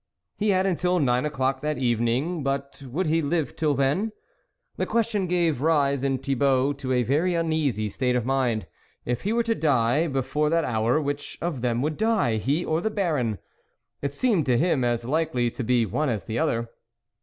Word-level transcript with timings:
He 0.35 0.49
had 0.49 0.65
until 0.65 0.97
nine 0.97 1.25
o'clock 1.25 1.61
that 1.61 1.77
evening; 1.77 2.41
but 2.41 2.81
would 2.87 3.05
he 3.05 3.21
live 3.21 3.55
till 3.55 3.75
then? 3.75 4.13
This 4.75 4.87
ques 4.87 5.05
tion 5.09 5.27
gave 5.27 5.61
rise 5.61 6.01
in 6.01 6.17
Thibault 6.17 6.73
to 6.79 6.91
a 6.91 7.03
very 7.03 7.35
uneasy 7.35 7.87
state 7.87 8.15
of 8.15 8.25
mind. 8.25 8.65
If 9.05 9.21
he 9.21 9.31
were 9.31 9.43
to 9.43 9.53
die 9.53 10.07
before 10.07 10.49
that 10.49 10.65
hour, 10.65 10.99
which 10.99 11.37
of 11.39 11.61
them 11.61 11.83
would 11.83 11.97
die, 11.97 12.37
he 12.37 12.65
or 12.65 12.81
the 12.81 12.89
Baron? 12.89 13.37
It 14.01 14.15
seemed 14.15 14.47
to 14.47 14.57
him 14.57 14.83
as 14.83 15.05
likely 15.05 15.51
to 15.51 15.63
be 15.63 15.85
one 15.85 16.09
as 16.09 16.25
the 16.25 16.39
other. 16.39 16.69